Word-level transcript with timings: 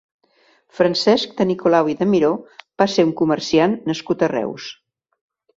Francesc 0.77 1.35
de 1.41 1.45
Nicolau 1.49 1.91
i 1.93 1.95
de 2.01 2.07
Miró 2.13 2.31
va 2.83 2.89
ser 2.97 3.07
un 3.11 3.15
comerciant 3.23 3.79
nascut 3.93 4.25
a 4.29 4.35
Reus. 4.37 4.71